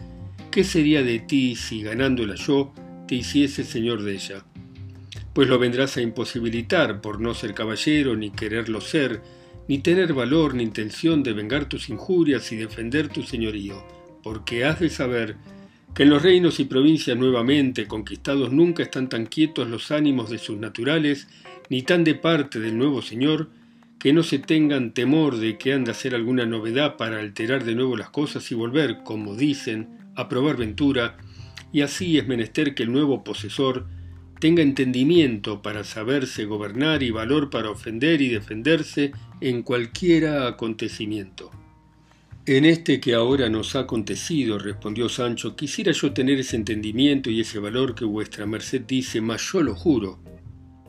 ¿qué 0.51 0.63
sería 0.63 1.01
de 1.01 1.17
ti 1.17 1.55
si 1.55 1.81
ganándola 1.81 2.35
yo 2.35 2.75
te 3.07 3.15
hiciese 3.15 3.63
señor 3.63 4.03
de 4.03 4.13
ella? 4.13 4.45
Pues 5.37 5.49
lo 5.49 5.59
vendrás 5.59 5.95
a 5.97 6.01
imposibilitar 6.01 6.99
por 6.99 7.21
no 7.21 7.35
ser 7.35 7.53
caballero, 7.53 8.15
ni 8.15 8.31
quererlo 8.31 8.81
ser, 8.81 9.21
ni 9.67 9.77
tener 9.77 10.13
valor 10.13 10.55
ni 10.55 10.63
intención 10.63 11.21
de 11.21 11.33
vengar 11.33 11.69
tus 11.69 11.89
injurias 11.89 12.51
y 12.51 12.55
defender 12.55 13.09
tu 13.09 13.21
señorío, 13.21 13.85
porque 14.23 14.65
has 14.65 14.79
de 14.79 14.89
saber 14.89 15.35
que 15.93 16.01
en 16.01 16.09
los 16.09 16.23
reinos 16.23 16.59
y 16.59 16.65
provincias 16.65 17.15
nuevamente 17.15 17.85
conquistados 17.85 18.51
nunca 18.51 18.81
están 18.81 19.09
tan 19.09 19.27
quietos 19.27 19.69
los 19.69 19.91
ánimos 19.91 20.31
de 20.31 20.39
sus 20.39 20.57
naturales, 20.57 21.27
ni 21.69 21.83
tan 21.83 22.03
de 22.03 22.15
parte 22.15 22.59
del 22.59 22.75
nuevo 22.75 23.03
señor, 23.03 23.51
que 23.99 24.13
no 24.13 24.23
se 24.23 24.39
tengan 24.39 24.91
temor 24.91 25.37
de 25.37 25.59
que 25.59 25.71
han 25.71 25.83
de 25.83 25.91
hacer 25.91 26.15
alguna 26.15 26.47
novedad 26.47 26.97
para 26.97 27.19
alterar 27.19 27.63
de 27.63 27.75
nuevo 27.75 27.95
las 27.95 28.09
cosas 28.09 28.51
y 28.51 28.55
volver, 28.55 29.03
como 29.03 29.35
dicen, 29.35 30.09
a 30.15 30.29
probar 30.29 30.57
ventura, 30.57 31.15
y 31.71 31.81
así 31.81 32.17
es 32.17 32.27
menester 32.27 32.73
que 32.73 32.81
el 32.81 32.91
nuevo 32.91 33.23
posesor 33.23 33.85
tenga 34.39 34.61
entendimiento 34.61 35.61
para 35.61 35.83
saberse 35.83 36.45
gobernar 36.45 37.03
y 37.03 37.11
valor 37.11 37.49
para 37.49 37.69
ofender 37.69 38.21
y 38.21 38.29
defenderse 38.29 39.11
en 39.41 39.63
cualquiera 39.63 40.47
acontecimiento. 40.47 41.51
En 42.45 42.63
este 42.63 43.01
que 43.01 43.13
ahora 43.13 43.49
nos 43.49 43.75
ha 43.75 43.81
acontecido, 43.81 44.57
respondió 44.57 45.09
Sancho, 45.09 45.55
quisiera 45.55 45.91
yo 45.91 46.13
tener 46.13 46.39
ese 46.39 46.55
entendimiento 46.55 47.29
y 47.29 47.41
ese 47.41 47.59
valor 47.59 47.93
que 47.93 48.05
vuestra 48.05 48.45
merced 48.45 48.83
dice, 48.87 49.19
mas 49.19 49.41
yo 49.51 49.61
lo 49.61 49.75
juro, 49.75 50.19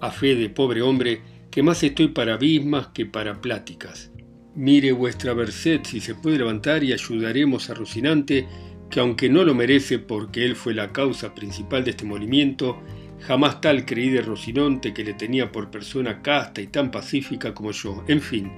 a 0.01 0.13
fe 0.13 0.37
de 0.37 0.51
pobre 0.51 0.83
hombre, 0.83 1.21
que 1.51 1.65
más 1.65 1.83
estoy 1.83 2.09
para 2.09 2.35
abismas 2.35 2.89
que 2.89 3.07
para 3.07 3.41
pláticas. 3.41 4.13
Mire 4.55 4.93
vuestra 4.93 5.35
merced 5.35 5.81
si 5.85 6.01
se 6.01 6.15
puede 6.15 6.39
levantar 6.39 6.85
y 6.85 6.93
ayudaremos 6.93 7.71
a 7.71 7.75
Rocinante, 7.75 8.47
que 8.89 9.01
aunque 9.01 9.29
no 9.29 9.45
lo 9.45 9.55
merece 9.55 9.99
porque 9.99 10.45
él 10.45 10.55
fue 10.55 10.75
la 10.75 10.93
causa 10.93 11.35
principal 11.35 11.83
de 11.85 11.91
este 11.91 12.05
movimiento, 12.05 12.81
Jamás 13.21 13.61
tal 13.61 13.85
creí 13.85 14.11
de 14.11 14.23
Rocinante 14.23 14.95
que 14.95 15.05
le 15.05 15.15
tenía 15.15 15.51
por 15.51 15.71
persona 15.71 16.23
casta 16.23 16.61
y 16.61 16.69
tan 16.69 16.91
pacífica 16.91 17.53
como 17.53 17.73
yo. 17.73 18.05
En 18.09 18.21
fin, 18.21 18.51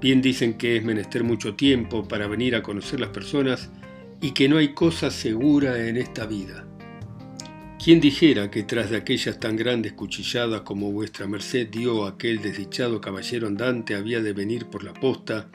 bien 0.00 0.20
dicen 0.22 0.54
que 0.54 0.76
es 0.76 0.84
menester 0.84 1.24
mucho 1.24 1.54
tiempo 1.54 2.06
para 2.06 2.26
venir 2.26 2.54
a 2.54 2.62
conocer 2.62 3.00
las 3.00 3.10
personas 3.10 3.70
y 4.20 4.32
que 4.32 4.48
no 4.48 4.58
hay 4.58 4.74
cosa 4.74 5.10
segura 5.10 5.88
en 5.88 5.96
esta 5.96 6.26
vida. 6.26 6.66
¿Quién 7.82 7.98
dijera 7.98 8.50
que 8.50 8.62
tras 8.62 8.90
de 8.90 8.98
aquellas 8.98 9.40
tan 9.40 9.56
grandes 9.56 9.94
cuchilladas 9.94 10.60
como 10.60 10.92
vuestra 10.92 11.26
merced 11.26 11.68
dio 11.68 12.04
aquel 12.04 12.42
desdichado 12.42 13.00
caballero 13.00 13.46
andante 13.46 13.94
había 13.94 14.20
de 14.20 14.34
venir 14.34 14.66
por 14.66 14.84
la 14.84 14.92
posta 14.92 15.48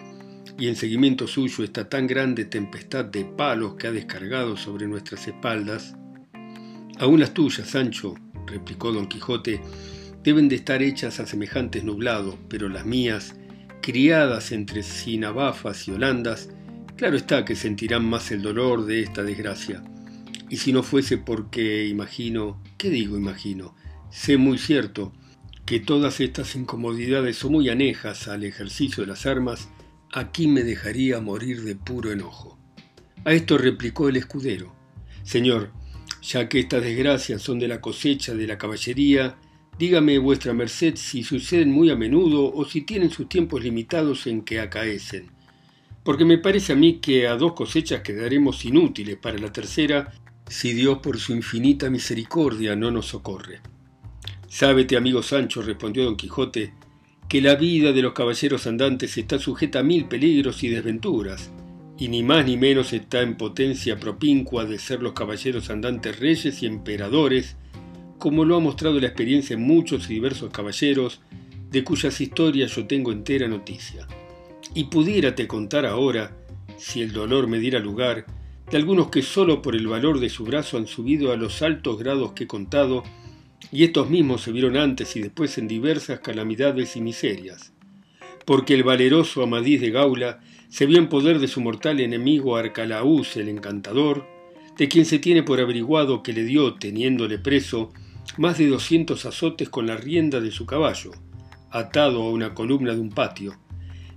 y 0.58 0.68
en 0.68 0.76
seguimiento 0.76 1.28
suyo 1.28 1.64
esta 1.64 1.88
tan 1.88 2.08
grande 2.08 2.46
tempestad 2.46 3.06
de 3.06 3.26
palos 3.26 3.76
que 3.76 3.88
ha 3.88 3.92
descargado 3.92 4.58
sobre 4.58 4.88
nuestras 4.88 5.28
espaldas? 5.28 5.96
Aún 6.98 7.20
las 7.20 7.34
tuyas, 7.34 7.70
Sancho, 7.70 8.16
replicó 8.48 8.92
don 8.92 9.08
Quijote, 9.08 9.60
deben 10.24 10.48
de 10.48 10.56
estar 10.56 10.82
hechas 10.82 11.20
a 11.20 11.26
semejantes 11.26 11.84
nublados, 11.84 12.36
pero 12.50 12.70
las 12.70 12.86
mías, 12.86 13.36
criadas 13.82 14.52
entre 14.52 14.82
sinabafas 14.82 15.88
y 15.88 15.92
holandas, 15.92 16.50
claro 16.96 17.18
está 17.18 17.44
que 17.44 17.56
sentirán 17.56 18.06
más 18.06 18.32
el 18.32 18.42
dolor 18.42 18.86
de 18.86 19.02
esta 19.02 19.24
desgracia. 19.24 19.84
Y 20.50 20.58
si 20.58 20.72
no 20.72 20.84
fuese 20.84 21.18
porque 21.18 21.86
imagino, 21.86 22.64
¿qué 22.78 22.90
digo 22.90 23.18
imagino? 23.18 23.76
Sé 24.10 24.38
muy 24.38 24.58
cierto, 24.58 25.12
que 25.66 25.80
todas 25.80 26.22
estas 26.22 26.56
incomodidades 26.56 27.36
son 27.36 27.54
muy 27.54 27.70
anejas 27.70 28.28
al 28.28 28.44
ejercicio 28.44 29.04
de 29.04 29.08
las 29.08 29.26
armas, 29.26 29.68
aquí 30.14 30.48
me 30.48 30.64
dejaría 30.64 31.20
morir 31.20 31.64
de 31.64 31.76
puro 31.76 32.12
enojo. 32.12 32.58
A 33.26 33.34
esto 33.34 33.58
replicó 33.58 34.08
el 34.08 34.16
escudero, 34.16 34.74
Señor, 35.24 35.72
ya 36.28 36.50
que 36.50 36.60
estas 36.60 36.84
desgracias 36.84 37.42
son 37.42 37.60
de 37.60 37.68
la 37.68 37.82
cosecha 37.82 38.34
de 38.34 38.48
la 38.48 38.58
caballería, 38.58 39.36
dígame 39.78 40.18
vuestra 40.18 40.54
merced 40.54 40.96
si 40.96 41.24
suceden 41.24 41.72
muy 41.72 41.92
a 41.92 41.96
menudo 41.96 42.52
o 42.52 42.66
si 42.66 42.82
tienen 42.82 43.12
sus 43.12 43.30
tiempos 43.30 43.64
limitados 43.64 44.26
en 44.28 44.42
que 44.42 44.60
acaecen. 44.60 45.30
Porque 46.04 46.26
me 46.26 46.38
parece 46.38 46.74
a 46.74 46.76
mí 46.76 47.00
que 47.00 47.28
a 47.28 47.36
dos 47.36 47.54
cosechas 47.54 48.02
quedaremos 48.02 48.66
inútiles 48.66 49.18
para 49.18 49.38
la 49.38 49.52
tercera 49.52 50.14
si 50.48 50.74
Dios 50.74 51.00
por 51.00 51.20
su 51.20 51.34
infinita 51.34 51.90
misericordia 51.90 52.76
no 52.76 52.92
nos 52.92 53.08
socorre. 53.08 53.62
Sábete, 54.48 54.96
amigo 54.98 55.22
Sancho, 55.22 55.62
respondió 55.62 56.06
don 56.06 56.16
Quijote, 56.16 56.74
que 57.28 57.42
la 57.42 57.56
vida 57.56 57.92
de 57.92 58.02
los 58.02 58.14
caballeros 58.14 58.68
andantes 58.68 59.18
está 59.18 59.40
sujeta 59.40 59.80
a 59.80 59.84
mil 59.84 60.06
peligros 60.06 60.64
y 60.64 60.70
desventuras, 60.70 61.52
y 61.98 62.10
ni 62.10 62.24
más 62.24 62.46
ni 62.46 62.58
menos 62.58 62.94
está 62.94 63.22
en 63.22 63.38
potencia 63.38 64.00
propincua 64.00 64.66
de 64.66 64.80
ser 64.80 65.02
los 65.02 65.14
caballeros 65.14 65.70
andantes 65.70 66.20
reyes 66.20 66.62
y 66.62 66.66
emperadores, 66.66 67.56
como 68.18 68.44
lo 68.44 68.58
ha 68.58 68.60
mostrado 68.60 69.00
la 69.00 69.08
experiencia 69.08 69.54
en 69.54 69.62
muchos 69.62 70.10
y 70.10 70.16
diversos 70.16 70.52
caballeros, 70.52 71.22
de 71.72 71.84
cuyas 71.84 72.20
historias 72.20 72.76
yo 72.76 72.86
tengo 72.88 73.12
entera 73.12 73.48
noticia. 73.48 74.08
Y 74.74 74.86
pudiérate 74.86 75.48
contar 75.48 75.86
ahora, 75.86 76.36
si 76.78 77.02
el 77.02 77.14
dolor 77.14 77.48
me 77.48 77.60
diera 77.60 77.80
lugar, 77.80 78.26
de 78.70 78.78
algunos 78.78 79.10
que 79.10 79.22
solo 79.22 79.62
por 79.62 79.76
el 79.76 79.88
valor 79.88 80.20
de 80.20 80.30
su 80.30 80.44
brazo 80.44 80.78
han 80.78 80.88
subido 80.88 81.32
a 81.32 81.38
los 81.38 81.62
altos 81.62 81.98
grados 82.00 82.34
que 82.34 82.46
he 82.46 82.48
contado, 82.48 83.04
y 83.72 83.84
estos 83.84 84.10
mismos 84.10 84.42
se 84.42 84.52
vieron 84.52 84.76
antes 84.76 85.16
y 85.16 85.22
después 85.22 85.58
en 85.58 85.68
diversas 85.68 86.20
calamidades 86.20 86.96
y 86.96 87.02
miserias. 87.02 87.75
Porque 88.46 88.76
el 88.76 88.84
valeroso 88.84 89.44
Amadís 89.44 89.82
de 89.82 89.92
Gaula 89.92 90.40
se 90.70 90.86
vio 90.86 90.98
en 90.98 91.10
poder 91.10 91.40
de 91.40 91.48
su 91.48 91.62
mortal 91.62 92.00
enemigo 92.00 92.56
Arcalaús 92.56 93.36
el 93.38 93.50
encantador, 93.50 94.26
de 94.78 94.88
quien 94.88 95.06
se 95.06 95.20
tiene 95.20 95.44
por 95.44 95.60
averiguado 95.60 96.22
que 96.22 96.34
le 96.34 96.44
dio, 96.44 96.76
teniéndole 96.76 97.40
preso, 97.40 97.92
más 98.38 98.58
de 98.58 98.68
doscientos 98.68 99.26
azotes 99.26 99.70
con 99.70 99.88
la 99.88 99.98
rienda 99.98 100.42
de 100.42 100.52
su 100.52 100.66
caballo, 100.66 101.12
atado 101.72 102.24
a 102.24 102.30
una 102.30 102.54
columna 102.54 102.94
de 102.94 103.00
un 103.00 103.10
patio, 103.10 103.58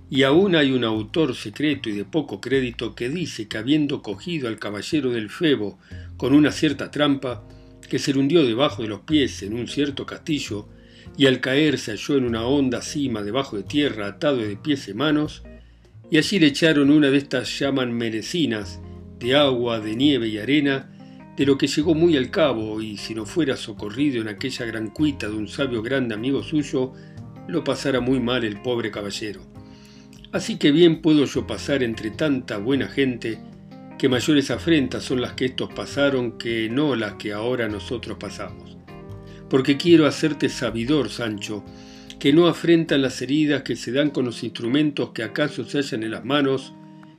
y 0.09 0.23
aún 0.23 0.55
hay 0.55 0.71
un 0.71 0.83
autor 0.83 1.35
secreto 1.35 1.89
y 1.89 1.93
de 1.93 2.03
poco 2.03 2.41
crédito 2.41 2.95
que 2.95 3.09
dice 3.09 3.47
que 3.47 3.57
habiendo 3.57 4.01
cogido 4.01 4.47
al 4.47 4.57
caballero 4.57 5.11
del 5.11 5.29
Febo 5.29 5.77
con 6.17 6.33
una 6.33 6.51
cierta 6.51 6.89
trampa, 6.89 7.43
que 7.89 7.99
se 7.99 8.13
le 8.13 8.19
hundió 8.19 8.43
debajo 8.43 8.81
de 8.81 8.89
los 8.89 9.01
pies 9.01 9.43
en 9.43 9.53
un 9.53 9.67
cierto 9.67 10.05
castillo, 10.05 10.67
y 11.19 11.27
al 11.27 11.41
caer 11.41 11.77
se 11.77 11.91
halló 11.91 12.15
en 12.15 12.23
una 12.23 12.45
honda 12.45 12.81
cima 12.81 13.21
debajo 13.23 13.57
de 13.57 13.63
tierra 13.63 14.07
atado 14.07 14.37
de 14.37 14.55
pies 14.55 14.87
y 14.87 14.93
manos, 14.93 15.43
y 16.09 16.17
allí 16.17 16.39
le 16.39 16.47
echaron 16.47 16.89
una 16.89 17.09
de 17.09 17.17
estas 17.17 17.59
llaman 17.59 17.91
merecinas, 17.91 18.79
de 19.19 19.35
agua, 19.35 19.81
de 19.81 19.97
nieve 19.97 20.29
y 20.29 20.37
arena, 20.37 20.89
de 21.35 21.45
lo 21.45 21.57
que 21.57 21.67
llegó 21.67 21.93
muy 21.93 22.15
al 22.15 22.31
cabo, 22.31 22.81
y 22.81 22.95
si 22.95 23.13
no 23.13 23.25
fuera 23.25 23.57
socorrido 23.57 24.21
en 24.21 24.29
aquella 24.29 24.65
gran 24.65 24.91
cuita 24.91 25.27
de 25.27 25.35
un 25.35 25.49
sabio 25.49 25.81
grande 25.81 26.15
amigo 26.15 26.41
suyo, 26.41 26.93
lo 27.49 27.65
pasara 27.65 27.99
muy 27.99 28.21
mal 28.21 28.45
el 28.45 28.61
pobre 28.61 28.89
caballero. 28.89 29.41
Así 30.31 30.57
que 30.57 30.71
bien 30.71 31.01
puedo 31.01 31.25
yo 31.25 31.45
pasar 31.45 31.83
entre 31.83 32.11
tanta 32.11 32.59
buena 32.59 32.87
gente, 32.87 33.39
que 33.97 34.07
mayores 34.07 34.51
afrentas 34.51 35.03
son 35.03 35.19
las 35.19 35.33
que 35.33 35.47
estos 35.47 35.73
pasaron 35.73 36.37
que 36.37 36.69
no 36.69 36.95
las 36.95 37.15
que 37.15 37.33
ahora 37.33 37.67
nosotros 37.67 38.15
pasamos. 38.17 38.78
Porque 39.49 39.77
quiero 39.77 40.05
hacerte 40.05 40.49
sabidor, 40.49 41.09
Sancho, 41.09 41.63
que 42.19 42.33
no 42.33 42.47
afrentan 42.47 43.01
las 43.01 43.21
heridas 43.21 43.63
que 43.63 43.75
se 43.75 43.91
dan 43.91 44.09
con 44.09 44.25
los 44.25 44.43
instrumentos 44.43 45.11
que 45.11 45.23
acaso 45.23 45.63
se 45.63 45.77
hallan 45.79 46.03
en 46.03 46.11
las 46.11 46.25
manos, 46.25 46.73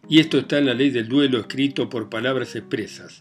y 0.09 0.19
esto 0.19 0.39
está 0.39 0.59
en 0.59 0.67
la 0.67 0.75
ley 0.75 0.91
del 0.91 1.09
duelo 1.09 1.39
escrito 1.39 1.89
por 1.89 2.11
palabras 2.11 2.55
expresas, 2.55 3.21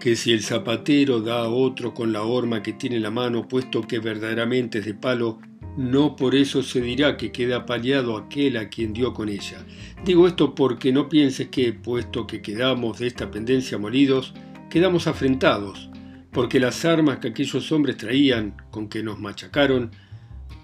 que 0.00 0.16
si 0.16 0.32
el 0.32 0.42
zapatero 0.42 1.20
da 1.20 1.40
a 1.40 1.48
otro 1.48 1.92
con 1.92 2.12
la 2.12 2.22
horma 2.22 2.62
que 2.62 2.72
tiene 2.72 2.96
en 2.96 3.02
la 3.02 3.10
mano, 3.10 3.48
puesto 3.48 3.82
que 3.82 3.98
verdaderamente 3.98 4.78
es 4.78 4.86
de 4.86 4.94
palo, 4.94 5.40
no 5.76 6.14
por 6.14 6.34
eso 6.34 6.62
se 6.62 6.80
dirá 6.80 7.16
que 7.16 7.32
queda 7.32 7.66
paliado 7.66 8.16
aquel 8.16 8.56
a 8.56 8.68
quien 8.68 8.92
dio 8.92 9.12
con 9.12 9.28
ella. 9.28 9.66
Digo 10.04 10.28
esto 10.28 10.54
porque 10.54 10.92
no 10.92 11.08
pienses 11.08 11.48
que, 11.48 11.72
puesto 11.72 12.26
que 12.26 12.40
quedamos 12.40 13.00
de 13.00 13.08
esta 13.08 13.30
pendencia 13.30 13.76
molidos, 13.76 14.34
quedamos 14.70 15.06
afrentados, 15.06 15.90
porque 16.34 16.58
las 16.58 16.84
armas 16.84 17.18
que 17.18 17.28
aquellos 17.28 17.70
hombres 17.70 17.96
traían, 17.96 18.56
con 18.72 18.88
que 18.88 19.04
nos 19.04 19.20
machacaron, 19.20 19.92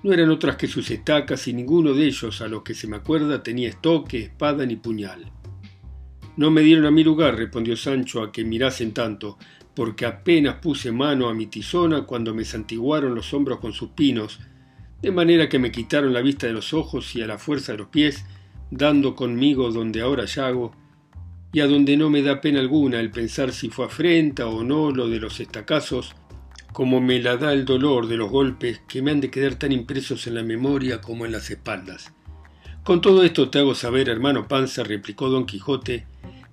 no 0.03 0.13
eran 0.13 0.31
otras 0.31 0.57
que 0.57 0.67
sus 0.67 0.91
estacas 0.91 1.47
y 1.47 1.53
ninguno 1.53 1.95
de 1.95 2.07
ellos, 2.07 2.41
a 2.41 2.49
los 2.49 2.63
que 2.63 2.75
se 2.75 2.89
me 2.89 2.97
acuerda, 2.97 3.45
tenía 3.45 3.69
estoque, 3.69 4.19
espada 4.19 4.67
ni 4.67 4.75
puñal. 4.75 5.31
No 6.37 6.51
me 6.51 6.63
dieron 6.63 6.87
a 6.87 6.91
mi 6.91 7.05
lugar, 7.05 7.37
respondió 7.37 7.77
Sancho, 7.77 8.21
a 8.21 8.33
que 8.33 8.45
mirasen 8.45 8.93
tanto, 8.93 9.39
porque 9.77 10.07
apenas 10.07 10.57
puse 10.57 10.91
mano 10.91 11.29
a 11.29 11.35
mi 11.35 11.47
tizona 11.47 12.03
cuando 12.03 12.35
me 12.35 12.45
santiguaron 12.45 13.15
los 13.15 13.33
hombros 13.33 13.61
con 13.61 13.73
sus 13.73 13.91
pinos, 13.91 14.41
de 15.01 15.13
manera 15.13 15.49
que 15.49 15.61
me 15.61 15.71
quitaron 15.71 16.13
la 16.13 16.21
vista 16.21 16.49
de 16.49 16.53
los 16.53 16.75
ojos 16.75 17.15
y 17.15 17.23
a 17.23 17.29
la 17.29 17.39
fuerza 17.39 17.73
de 17.73 17.79
los 17.79 17.89
pies, 17.89 18.25
dando 18.73 19.15
conmigo 19.15 19.71
donde 19.71 20.01
ahora 20.01 20.25
llago, 20.25 20.73
y 21.53 21.61
a 21.61 21.67
donde 21.67 21.97
no 21.97 22.11
me 22.11 22.23
da 22.23 22.41
pena 22.41 22.61
alguna 22.61 23.01
el 23.01 23.11
pensar 23.11 23.53
si 23.53 23.69
fue 23.71 23.87
afrenta 23.87 24.47
o 24.47 24.63
no 24.63 24.91
lo 24.91 25.09
de 25.09 25.19
los 25.19 25.41
estacazos, 25.41 26.15
como 26.73 27.01
me 27.01 27.21
la 27.21 27.37
da 27.37 27.53
el 27.53 27.65
dolor 27.65 28.07
de 28.07 28.17
los 28.17 28.31
golpes 28.31 28.81
que 28.87 29.03
me 29.03 29.11
han 29.11 29.21
de 29.21 29.31
quedar 29.31 29.57
tan 29.57 29.73
impresos 29.73 30.27
en 30.27 30.35
la 30.35 30.43
memoria 30.43 31.01
como 31.01 31.27
en 31.27 31.33
las 31.33 31.51
espaldas. 31.51 32.13
Con 32.85 33.01
todo 33.01 33.25
esto 33.25 33.51
te 33.51 33.59
hago 33.59 33.75
saber, 33.75 34.09
hermano 34.09 34.49
Panza, 34.49 34.85
replicó 34.85 35.29
don 35.29 35.47
Quijote, 35.47 36.07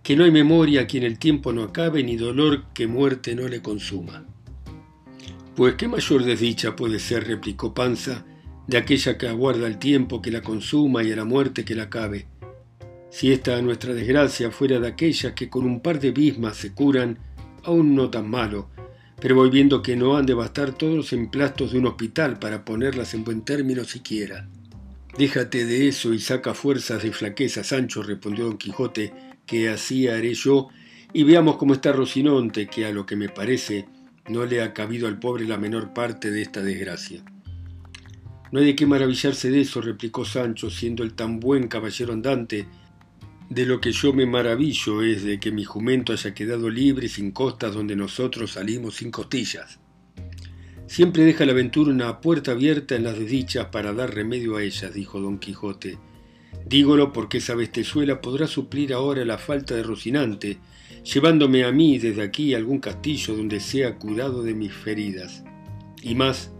que 0.03 0.15
no 0.15 0.23
hay 0.23 0.31
memoria 0.31 0.81
a 0.81 0.87
quien 0.87 1.03
el 1.03 1.19
tiempo 1.19 1.53
no 1.53 1.63
acabe 1.63 2.03
ni 2.03 2.15
dolor 2.15 2.65
que 2.73 2.87
muerte 2.87 3.35
no 3.35 3.47
le 3.47 3.61
consuma. 3.61 4.25
Pues 5.55 5.75
qué 5.75 5.87
mayor 5.87 6.23
desdicha 6.23 6.75
puede 6.75 6.99
ser, 6.99 7.27
replicó 7.27 7.73
Panza, 7.73 8.25
de 8.67 8.77
aquella 8.77 9.17
que 9.17 9.27
aguarda 9.27 9.67
el 9.67 9.79
tiempo 9.79 10.21
que 10.21 10.31
la 10.31 10.41
consuma 10.41 11.03
y 11.03 11.11
a 11.11 11.15
la 11.15 11.25
muerte 11.25 11.63
que 11.63 11.75
la 11.75 11.83
acabe. 11.83 12.27
Si 13.09 13.31
esta 13.31 13.61
nuestra 13.61 13.93
desgracia 13.93 14.51
fuera 14.51 14.79
de 14.79 14.87
aquellas 14.87 15.33
que 15.33 15.49
con 15.49 15.65
un 15.65 15.79
par 15.79 15.99
de 15.99 16.11
bismas 16.11 16.57
se 16.57 16.73
curan, 16.73 17.17
aún 17.63 17.95
no 17.95 18.09
tan 18.09 18.29
malo, 18.29 18.69
pero 19.19 19.35
voy 19.35 19.49
viendo 19.49 19.81
que 19.81 19.95
no 19.95 20.17
han 20.17 20.25
de 20.25 20.33
bastar 20.33 20.73
todos 20.73 20.95
los 20.95 21.13
emplastos 21.13 21.71
de 21.71 21.79
un 21.79 21.87
hospital 21.87 22.37
para 22.37 22.63
ponerlas 22.63 23.13
en 23.13 23.23
buen 23.23 23.41
término 23.41 23.83
siquiera. 23.83 24.47
Déjate 25.17 25.65
de 25.65 25.87
eso 25.87 26.13
y 26.13 26.19
saca 26.19 26.53
fuerzas 26.53 27.01
de 27.01 27.11
flaqueza, 27.11 27.63
Sancho, 27.63 28.03
respondió 28.03 28.45
don 28.45 28.57
Quijote, 28.57 29.13
que 29.45 29.69
así 29.69 30.07
haré 30.07 30.33
yo, 30.35 30.67
y 31.13 31.23
veamos 31.23 31.57
cómo 31.57 31.73
está 31.73 31.91
Rocinante, 31.91 32.67
que 32.67 32.85
a 32.85 32.91
lo 32.91 33.05
que 33.05 33.15
me 33.15 33.29
parece 33.29 33.87
no 34.27 34.45
le 34.45 34.61
ha 34.61 34.73
cabido 34.73 35.07
al 35.07 35.17
pobre 35.17 35.45
la 35.45 35.57
menor 35.57 35.93
parte 35.93 36.29
de 36.29 36.41
esta 36.41 36.61
desgracia. 36.61 37.23
No 38.51 38.59
hay 38.59 38.65
de 38.65 38.75
qué 38.75 38.85
maravillarse 38.85 39.49
de 39.49 39.61
eso, 39.61 39.81
replicó 39.81 40.23
Sancho, 40.25 40.69
siendo 40.69 41.03
el 41.03 41.13
tan 41.13 41.39
buen 41.39 41.67
caballero 41.67 42.13
andante 42.13 42.67
de 43.49 43.65
lo 43.65 43.79
que 43.79 43.91
yo 43.91 44.11
me 44.11 44.25
maravillo 44.25 45.01
es 45.01 45.23
de 45.23 45.39
que 45.39 45.51
mi 45.51 45.63
jumento 45.63 46.11
haya 46.11 46.33
quedado 46.33 46.69
libre 46.69 47.07
sin 47.07 47.31
costas 47.31 47.73
donde 47.73 47.95
nosotros 47.95 48.51
salimos 48.51 48.95
sin 48.95 49.09
costillas. 49.09 49.79
Siempre 50.85 51.23
deja 51.23 51.45
la 51.45 51.53
aventura 51.53 51.91
una 51.91 52.19
puerta 52.21 52.51
abierta 52.51 52.95
en 52.95 53.03
las 53.03 53.17
desdichas 53.17 53.67
para 53.67 53.93
dar 53.93 54.13
remedio 54.13 54.57
a 54.57 54.63
ellas, 54.63 54.93
dijo 54.93 55.19
don 55.19 55.37
Quijote. 55.37 55.97
Dígolo 56.65 57.13
porque 57.13 57.37
esa 57.37 57.55
bestezuela 57.55 58.21
podrá 58.21 58.47
suplir 58.47 58.93
ahora 58.93 59.23
la 59.23 59.37
falta 59.37 59.75
de 59.75 59.83
Rocinante, 59.83 60.57
llevándome 61.03 61.63
a 61.63 61.71
mí 61.71 61.97
desde 61.97 62.23
aquí 62.23 62.53
a 62.53 62.57
algún 62.57 62.79
castillo 62.79 63.35
donde 63.35 63.59
sea 63.59 63.95
cuidado 63.95 64.43
de 64.43 64.53
mis 64.53 64.73
feridas. 64.73 65.43
Y 66.01 66.15
más, 66.15 66.51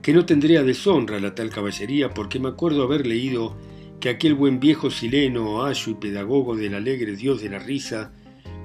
que 0.00 0.12
no 0.12 0.26
tendré 0.26 0.58
a 0.58 0.62
deshonra 0.62 1.20
la 1.20 1.34
tal 1.34 1.50
caballería 1.50 2.10
porque 2.10 2.40
me 2.40 2.48
acuerdo 2.48 2.82
haber 2.82 3.06
leído 3.06 3.56
que 4.02 4.08
aquel 4.08 4.34
buen 4.34 4.58
viejo 4.58 4.90
sileno, 4.90 5.64
ayo 5.64 5.92
y 5.92 5.94
pedagogo 5.94 6.56
del 6.56 6.74
alegre 6.74 7.14
dios 7.14 7.40
de 7.40 7.48
la 7.48 7.60
risa, 7.60 8.10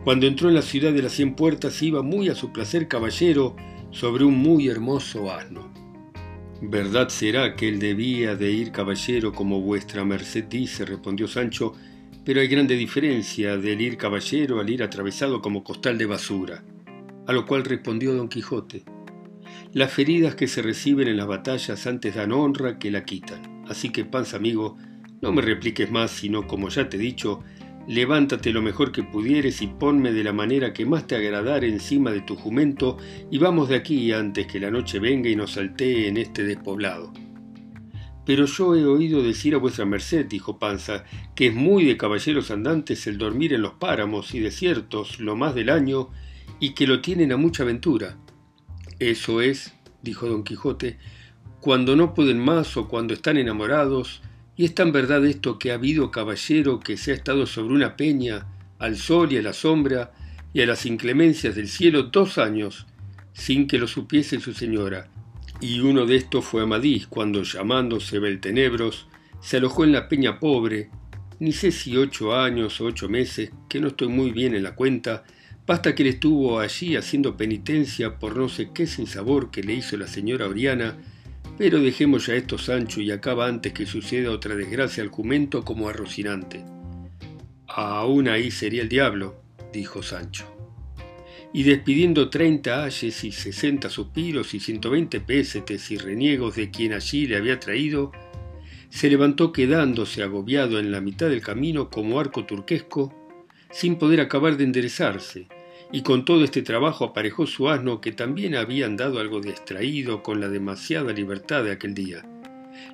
cuando 0.03 0.25
entró 0.25 0.49
en 0.49 0.55
la 0.55 0.63
ciudad 0.63 0.91
de 0.91 1.03
las 1.03 1.11
cien 1.11 1.35
puertas 1.35 1.79
iba 1.83 2.01
muy 2.01 2.27
a 2.29 2.33
su 2.33 2.51
placer 2.51 2.87
caballero 2.87 3.55
sobre 3.91 4.23
un 4.23 4.35
muy 4.35 4.67
hermoso 4.67 5.31
asno. 5.31 5.71
Verdad 6.59 7.09
será 7.09 7.55
que 7.55 7.67
él 7.67 7.77
debía 7.77 8.35
de 8.35 8.49
ir 8.49 8.71
caballero 8.71 9.31
como 9.31 9.61
vuestra 9.61 10.03
merced 10.03 10.45
dice, 10.45 10.85
respondió 10.85 11.27
Sancho, 11.27 11.75
pero 12.25 12.41
hay 12.41 12.47
grande 12.47 12.75
diferencia 12.75 13.57
del 13.57 13.79
ir 13.79 13.95
caballero 13.95 14.59
al 14.59 14.71
ir 14.71 14.81
atravesado 14.81 15.39
como 15.39 15.63
costal 15.63 15.99
de 15.99 16.07
basura. 16.07 16.63
A 17.27 17.31
lo 17.31 17.45
cual 17.45 17.63
respondió 17.63 18.15
don 18.15 18.27
Quijote, 18.27 18.85
las 19.71 19.93
feridas 19.93 20.33
que 20.33 20.47
se 20.47 20.63
reciben 20.63 21.07
en 21.07 21.17
las 21.17 21.27
batallas 21.27 21.85
antes 21.85 22.15
dan 22.15 22.31
honra 22.31 22.79
que 22.79 22.89
la 22.89 23.05
quitan. 23.05 23.63
Así 23.67 23.89
que, 23.89 24.03
panza 24.03 24.37
amigo, 24.37 24.77
no 25.21 25.31
me 25.31 25.41
repliques 25.41 25.89
más, 25.91 26.11
sino 26.11 26.47
como 26.47 26.69
ya 26.69 26.89
te 26.89 26.97
he 26.97 26.99
dicho, 26.99 27.43
levántate 27.87 28.51
lo 28.51 28.61
mejor 28.61 28.91
que 28.91 29.03
pudieres 29.03 29.61
y 29.61 29.67
ponme 29.67 30.11
de 30.11 30.23
la 30.23 30.33
manera 30.33 30.73
que 30.73 30.85
más 30.85 31.07
te 31.07 31.15
agradare 31.15 31.69
encima 31.69 32.11
de 32.11 32.21
tu 32.21 32.35
jumento 32.35 32.97
y 33.31 33.37
vamos 33.37 33.69
de 33.69 33.75
aquí 33.75 34.11
antes 34.11 34.45
que 34.47 34.59
la 34.59 34.71
noche 34.71 34.99
venga 34.99 35.29
y 35.29 35.35
nos 35.35 35.53
saltee 35.53 36.07
en 36.07 36.17
este 36.17 36.43
despoblado. 36.43 37.13
Pero 38.25 38.45
yo 38.45 38.75
he 38.75 38.85
oído 38.85 39.23
decir 39.23 39.55
a 39.55 39.57
vuestra 39.57 39.85
merced, 39.85 40.25
dijo 40.25 40.59
Panza, 40.59 41.05
que 41.33 41.47
es 41.47 41.55
muy 41.55 41.85
de 41.85 41.95
caballeros 41.95 42.51
andantes 42.51 43.07
el 43.07 43.17
dormir 43.17 43.53
en 43.53 43.61
los 43.61 43.75
páramos 43.75 44.35
y 44.35 44.39
desiertos 44.39 45.21
lo 45.21 45.37
más 45.37 45.55
del 45.55 45.69
año, 45.69 46.09
y 46.59 46.73
que 46.73 46.87
lo 46.87 46.99
tienen 46.99 47.31
a 47.31 47.37
mucha 47.37 47.63
aventura. 47.63 48.17
Eso 48.99 49.41
es, 49.41 49.73
dijo 50.01 50.27
don 50.27 50.43
Quijote, 50.43 50.97
cuando 51.61 51.95
no 51.95 52.13
pueden 52.13 52.39
más 52.39 52.75
o 52.75 52.89
cuando 52.89 53.13
están 53.13 53.37
enamorados, 53.37 54.21
y 54.57 54.65
es 54.65 54.73
tan 54.73 54.91
verdad 54.91 55.23
esto 55.25 55.59
que 55.59 55.71
ha 55.71 55.75
habido 55.75 56.09
caballero 56.09 56.79
que 56.79 56.97
se 56.97 57.11
ha 57.11 57.15
estado 57.15 57.45
sobre 57.45 57.75
una 57.75 57.95
peña, 57.95 58.47
al 58.79 58.97
sol 58.97 59.31
y 59.31 59.37
a 59.37 59.41
la 59.43 59.53
sombra, 59.53 60.11
y 60.51 60.61
a 60.61 60.65
las 60.65 60.87
inclemencias 60.87 61.55
del 61.55 61.67
cielo 61.67 62.03
dos 62.03 62.39
años, 62.39 62.87
sin 63.33 63.67
que 63.67 63.77
lo 63.77 63.87
supiese 63.87 64.39
su 64.39 64.53
señora, 64.53 65.09
y 65.61 65.79
uno 65.79 66.07
de 66.07 66.15
estos 66.15 66.43
fue 66.43 66.63
Amadís, 66.63 67.05
cuando 67.05 67.43
llamándose 67.43 68.17
Beltenebros, 68.17 69.07
se 69.41 69.57
alojó 69.57 69.83
en 69.83 69.91
la 69.91 70.09
peña 70.09 70.39
pobre, 70.39 70.89
ni 71.39 71.51
sé 71.51 71.71
si 71.71 71.95
ocho 71.95 72.35
años 72.35 72.81
o 72.81 72.85
ocho 72.85 73.07
meses, 73.07 73.51
que 73.69 73.79
no 73.79 73.89
estoy 73.89 74.07
muy 74.07 74.31
bien 74.31 74.55
en 74.55 74.63
la 74.63 74.73
cuenta, 74.73 75.23
basta 75.67 75.93
que 75.93 76.01
él 76.01 76.09
estuvo 76.09 76.59
allí 76.59 76.95
haciendo 76.95 77.37
penitencia 77.37 78.17
por 78.17 78.35
no 78.35 78.49
sé 78.49 78.71
qué 78.73 78.87
sinsabor 78.87 79.51
que 79.51 79.61
le 79.61 79.73
hizo 79.73 79.97
la 79.97 80.07
señora 80.07 80.47
Oriana, 80.47 80.97
pero 81.57 81.79
dejemos 81.79 82.27
ya 82.27 82.35
esto, 82.35 82.57
Sancho, 82.57 83.01
y 83.01 83.11
acaba 83.11 83.47
antes 83.47 83.73
que 83.73 83.85
suceda 83.85 84.31
otra 84.31 84.55
desgracia 84.55 85.03
al 85.03 85.09
jumento 85.09 85.63
como 85.63 85.89
a 85.89 85.93
Rocinante. 85.93 86.63
Aún 87.67 88.27
ahí 88.27 88.51
sería 88.51 88.81
el 88.81 88.89
diablo, 88.89 89.41
dijo 89.73 90.01
Sancho 90.03 90.57
y 91.53 91.63
despidiendo 91.63 92.29
treinta 92.29 92.83
ayes 92.83 93.23
y 93.23 93.31
sesenta 93.31 93.89
suspiros 93.89 94.53
y 94.53 94.59
ciento 94.59 94.89
veinte 94.89 95.19
pésetes 95.19 95.89
y 95.91 95.97
reniegos 95.97 96.55
de 96.55 96.69
quien 96.69 96.93
allí 96.93 97.25
le 97.25 97.37
había 97.37 97.59
traído, 97.59 98.11
se 98.89 99.09
levantó 99.09 99.51
quedándose 99.51 100.23
agobiado 100.23 100.79
en 100.79 100.91
la 100.91 101.01
mitad 101.01 101.29
del 101.29 101.41
camino 101.41 101.89
como 101.89 102.19
arco 102.19 102.45
turquesco, 102.45 103.13
sin 103.71 103.97
poder 103.97 104.21
acabar 104.21 104.57
de 104.57 104.65
enderezarse, 104.65 105.47
y 105.91 106.01
con 106.01 106.25
todo 106.25 106.43
este 106.43 106.61
trabajo 106.61 107.05
aparejó 107.05 107.47
su 107.47 107.69
asno 107.69 108.01
que 108.01 108.11
también 108.11 108.55
había 108.55 108.85
andado 108.85 109.19
algo 109.19 109.39
distraído 109.39 110.21
con 110.21 110.39
la 110.41 110.49
demasiada 110.49 111.13
libertad 111.13 111.63
de 111.63 111.71
aquel 111.71 111.93
día. 111.93 112.25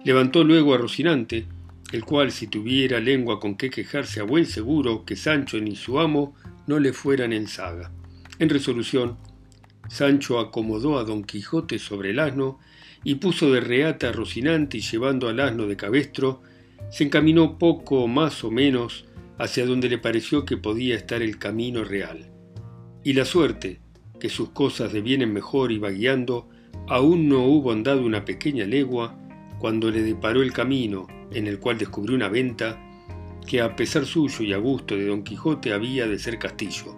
Levantó 0.04 0.44
luego 0.44 0.74
a 0.74 0.78
Rocinante, 0.78 1.46
el 1.92 2.06
cual 2.06 2.32
si 2.32 2.48
tuviera 2.48 3.00
lengua 3.00 3.40
con 3.40 3.56
qué 3.56 3.70
quejarse 3.70 4.20
a 4.20 4.24
buen 4.24 4.46
seguro 4.46 5.06
que 5.06 5.16
Sancho 5.16 5.60
ni 5.60 5.76
su 5.76 6.00
amo 6.00 6.36
no 6.68 6.80
le 6.80 6.94
fueran 6.94 7.34
en 7.34 7.48
saga. 7.48 7.92
En 8.40 8.50
resolución, 8.50 9.18
Sancho 9.90 10.40
acomodó 10.40 10.98
a 10.98 11.04
don 11.04 11.24
Quijote 11.24 11.80
sobre 11.80 12.12
el 12.12 12.20
asno 12.20 12.60
y 13.04 13.16
puso 13.16 13.52
de 13.52 13.60
reata 13.60 14.10
a 14.10 14.12
Rocinante 14.12 14.78
y 14.78 14.82
llevando 14.82 15.30
al 15.30 15.40
asno 15.40 15.68
de 15.68 15.76
cabestro, 15.76 16.42
se 16.90 17.04
encaminó 17.04 17.58
poco 17.58 18.08
más 18.08 18.44
o 18.44 18.52
menos 18.52 19.06
hacia 19.38 19.66
donde 19.66 19.90
le 19.90 19.98
pareció 19.98 20.46
que 20.46 20.58
podía 20.58 20.96
estar 20.96 21.22
el 21.22 21.38
camino 21.38 21.84
real. 21.84 22.33
Y 23.03 23.13
la 23.13 23.25
suerte, 23.25 23.81
que 24.19 24.29
sus 24.29 24.50
cosas 24.50 24.93
devienen 24.93 25.33
mejor 25.33 25.72
iba 25.74 25.89
guiando, 25.89 26.48
aún 26.88 27.27
no 27.27 27.43
hubo 27.43 27.72
andado 27.72 28.01
una 28.05 28.24
pequeña 28.24 28.65
legua, 28.65 29.17
cuando 29.60 29.91
le 29.91 30.01
deparó 30.03 30.41
el 30.41 30.53
camino, 30.53 31.07
en 31.31 31.48
el 31.48 31.60
cual 31.60 31.77
descubrió 31.77 32.15
una 32.15 32.29
venta, 32.29 32.79
que 33.45 33.62
a 33.62 33.75
pesar 33.75 34.05
suyo 34.05 34.43
y 34.43 34.53
a 34.53 34.57
gusto 34.57 34.95
de 34.95 35.07
don 35.07 35.24
Quijote 35.24 35.74
había 35.74 36.07
de 36.07 36.17
ser 36.17 36.39
castillo. 36.39 36.98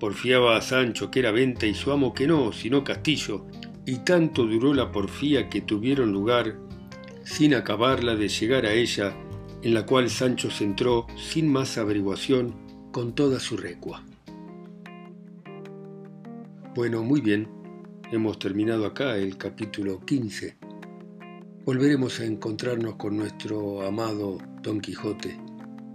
Porfiaba 0.00 0.56
a 0.56 0.60
Sancho 0.60 1.10
que 1.10 1.20
era 1.20 1.30
venta 1.30 1.66
y 1.66 1.74
su 1.74 1.92
amo 1.92 2.12
que 2.12 2.26
no, 2.26 2.52
sino 2.52 2.82
castillo, 2.82 3.46
y 3.86 3.98
tanto 3.98 4.44
duró 4.44 4.74
la 4.74 4.90
porfía 4.90 5.48
que 5.48 5.60
tuvieron 5.60 6.12
lugar, 6.12 6.58
sin 7.22 7.54
acabarla 7.54 8.16
de 8.16 8.28
llegar 8.28 8.66
a 8.66 8.72
ella, 8.72 9.14
en 9.62 9.74
la 9.74 9.86
cual 9.86 10.10
Sancho 10.10 10.50
se 10.50 10.64
entró 10.64 11.06
sin 11.16 11.48
más 11.48 11.78
averiguación 11.78 12.54
con 12.90 13.14
toda 13.14 13.38
su 13.40 13.56
recua. 13.56 14.02
Bueno, 16.74 17.04
muy 17.04 17.20
bien, 17.20 17.48
hemos 18.10 18.36
terminado 18.40 18.84
acá 18.84 19.16
el 19.16 19.38
capítulo 19.38 20.04
15. 20.04 20.56
Volveremos 21.64 22.18
a 22.18 22.24
encontrarnos 22.24 22.96
con 22.96 23.16
nuestro 23.16 23.86
amado 23.86 24.38
Don 24.60 24.80
Quijote 24.80 25.38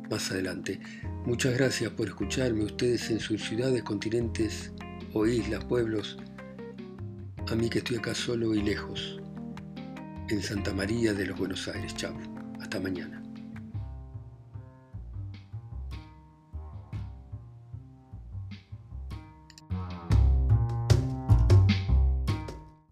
más 0.09 0.31
adelante. 0.31 0.79
Muchas 1.25 1.57
gracias 1.57 1.91
por 1.91 2.07
escucharme, 2.07 2.63
ustedes 2.63 3.11
en 3.11 3.19
sus 3.19 3.43
ciudades, 3.43 3.83
continentes 3.83 4.71
o 5.11 5.27
islas, 5.27 5.65
pueblos. 5.65 6.17
A 7.51 7.55
mí 7.55 7.69
que 7.69 7.79
estoy 7.79 7.97
acá 7.97 8.15
solo 8.15 8.55
y 8.55 8.61
lejos, 8.61 9.19
en 10.29 10.41
Santa 10.41 10.73
María 10.73 11.13
de 11.13 11.25
los 11.25 11.37
Buenos 11.37 11.67
Aires. 11.67 11.93
Chao, 11.95 12.17
hasta 12.61 12.79
mañana. 12.79 13.18